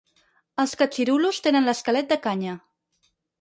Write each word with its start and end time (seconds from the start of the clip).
Els 0.63 0.71
catxirulos 0.79 1.41
tenen 1.49 1.69
l'esquelet 1.71 2.11
de 2.15 2.19
canya. 2.25 2.57